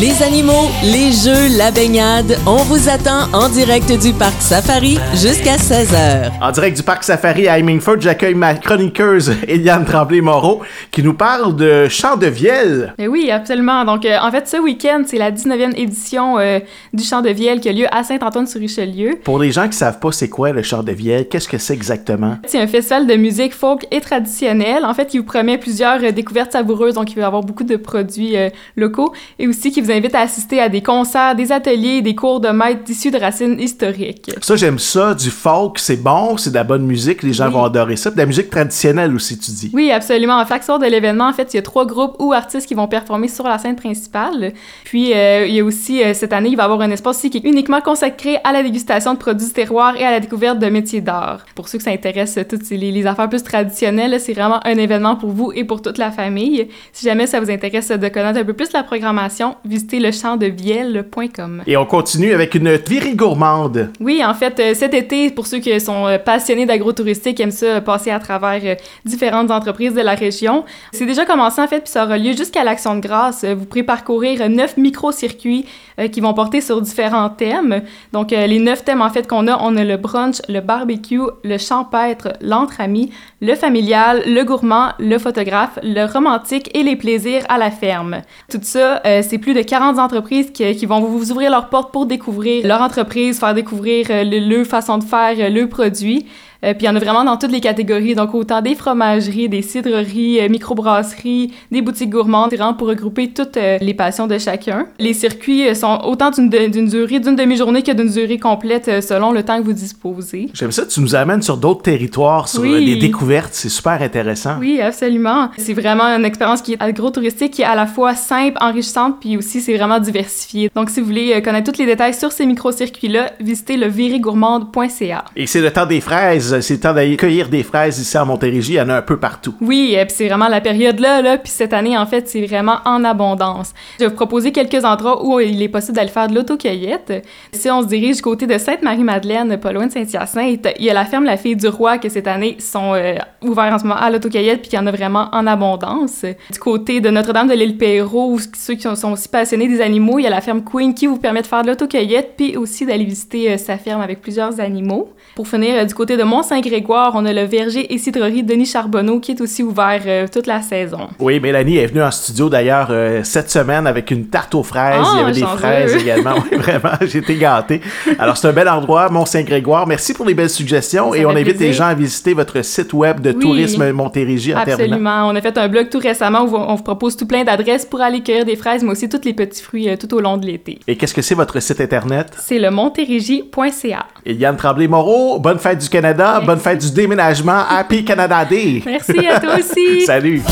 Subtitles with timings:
[0.00, 5.56] Les animaux, les jeux, la baignade, on vous attend en direct du Parc Safari jusqu'à
[5.56, 6.30] 16h.
[6.40, 11.56] En direct du Parc Safari à Hemingford, j'accueille ma chroniqueuse Eliane Tremblay-Moreau qui nous parle
[11.56, 12.94] de chant de vielle.
[12.96, 13.84] Eh oui, absolument.
[13.84, 16.60] Donc, euh, en fait, ce week-end, c'est la 19e édition euh,
[16.92, 19.18] du chant de vielle qui a lieu à Saint-Antoine-sur-Richelieu.
[19.24, 21.74] Pour les gens qui savent pas c'est quoi le chant de vielle, qu'est-ce que c'est
[21.74, 22.38] exactement?
[22.46, 26.12] C'est un festival de musique folk et traditionnelle, en fait, qui vous promet plusieurs euh,
[26.12, 28.36] découvertes savoureuses, donc il va y avoir beaucoup de produits
[28.76, 32.40] locaux, et aussi qui vous invite à assister à des concerts, des ateliers, des cours
[32.40, 34.30] de maître issus de racines historiques.
[34.40, 35.14] Ça, j'aime ça.
[35.14, 38.10] Du folk, c'est bon, c'est de la bonne musique, les gens vont adorer ça.
[38.10, 39.70] Puis de la musique traditionnelle aussi, tu dis.
[39.74, 40.38] Oui, absolument.
[40.38, 42.88] En fait, de l'événement, en fait, il y a trois groupes ou artistes qui vont
[42.88, 44.52] performer sur la scène principale.
[44.84, 47.16] Puis, euh, il y a aussi, euh, cette année, il va y avoir un espace
[47.16, 50.58] aussi qui est uniquement consacré à la dégustation de produits terroirs et à la découverte
[50.58, 51.46] de métiers d'art.
[51.54, 54.76] Pour ceux que ça intéresse, euh, toutes les, les affaires plus traditionnelles, c'est vraiment un
[54.76, 56.68] événement pour vous et pour toute la famille.
[56.92, 61.62] Si jamais ça vous intéresse de connaître un peu plus la programmation, visitez le champ-de-vielle.com.
[61.66, 63.90] Et on continue avec une virée gourmande.
[64.00, 67.80] Oui, en fait, euh, cet été, pour ceux qui sont euh, passionnés d'agro-touristique, aiment ça
[67.80, 71.90] passer à travers euh, différentes entreprises de la région, c'est déjà commencé en fait, puis
[71.90, 73.44] ça aura lieu jusqu'à l'Action de grâce.
[73.44, 75.66] Vous pourrez parcourir neuf micro-circuits
[76.12, 77.82] qui vont porter sur différents thèmes.
[78.12, 81.58] Donc, les neuf thèmes en fait qu'on a, on a le brunch, le barbecue, le
[81.58, 83.10] champêtre, l'entre-amis,
[83.40, 88.22] le familial, le gourmand, le photographe, le romantique et les plaisirs à la ferme.
[88.48, 92.66] Tout ça, c'est plus de 40 entreprises qui, vont vous ouvrir leurs portes pour découvrir
[92.66, 96.26] leur entreprise, faire découvrir euh, le, leur façon de faire, euh, le produit.
[96.64, 99.48] Euh, puis il y en a vraiment dans toutes les catégories, donc autant des fromageries,
[99.48, 104.38] des cidreries, euh, microbrasseries, des boutiques gourmandes, vraiment pour regrouper toutes euh, les passions de
[104.38, 104.86] chacun.
[104.98, 109.58] Les circuits sont autant d'une durée d'une demi-journée que d'une durée complète selon le temps
[109.58, 110.48] que vous disposez.
[110.52, 114.56] J'aime ça, tu nous amènes sur d'autres territoires, sur des découvertes, c'est super intéressant.
[114.58, 115.50] Oui, absolument.
[115.58, 119.36] C'est vraiment une expérience qui est agro-touristique, qui est à la fois simple, enrichissante, puis
[119.36, 120.70] aussi c'est vraiment diversifié.
[120.74, 125.24] Donc si vous voulez connaître tous les détails sur ces micro-circuits-là, visitez le virégourmande.ca.
[125.36, 128.24] Et c'est le temps des fraises c'est le temps d'aller cueillir des fraises ici à
[128.24, 128.74] Montérégie.
[128.74, 129.54] Il y en a un peu partout.
[129.60, 131.38] Oui, et puis c'est vraiment la période là, là.
[131.38, 133.72] Puis cette année, en fait, c'est vraiment en abondance.
[133.98, 137.26] Je vais vous proposer quelques endroits où il est possible d'aller faire de l'autocueillette.
[137.52, 140.94] Si on se dirige du côté de Sainte-Marie-Madeleine, pas loin de Saint-Hyacinthe, il y a
[140.94, 144.00] la ferme La Fille du Roi que cette année sont euh, ouverts en ce moment
[144.00, 146.24] à l'autocueillette puis qu'il y en a vraiment en abondance.
[146.50, 150.22] Du côté de Notre-Dame de l'île Perrault, ceux qui sont aussi passionnés des animaux, il
[150.22, 153.04] y a la ferme Queen qui vous permet de faire de l'autocueillette puis aussi d'aller
[153.04, 155.10] visiter euh, sa ferme avec plusieurs animaux.
[155.34, 159.18] Pour finir, euh, du côté de Mont-Saint-Grégoire, on a le verger et cidrerie Denis Charbonneau
[159.18, 161.08] qui est aussi ouvert euh, toute la saison.
[161.18, 165.04] Oui, Mélanie est venue en studio d'ailleurs euh, cette semaine avec une tarte aux fraises.
[165.14, 166.34] Il y avait ah, des fraises également.
[166.36, 167.80] Oui, vraiment, j'ai été gâté.
[168.20, 169.88] Alors, c'est un bel endroit, Mont-Saint-Grégoire.
[169.88, 173.20] Merci pour les belles suggestions et on invite les gens à visiter votre site web
[173.20, 175.26] de tourisme Montérégie en Absolument.
[175.26, 178.00] On a fait un blog tout récemment où on vous propose tout plein d'adresses pour
[178.00, 180.78] aller cueillir des fraises, mais aussi tous les petits fruits tout au long de l'été.
[180.86, 182.28] Et qu'est-ce que c'est votre site internet?
[182.38, 184.06] C'est le montérégie.ca.
[184.24, 187.62] Et Yann Tremblay-Moreau, bonne fête du Canada, bonne fête du déménagement.
[187.68, 188.82] Happy Canada Day.
[188.84, 190.02] Merci à toi aussi.
[190.06, 190.42] Salut.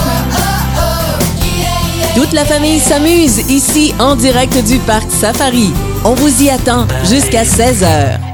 [2.15, 5.73] Toute la famille s'amuse ici en direct du parc Safari.
[6.05, 8.26] On vous y attend jusqu'à 16h.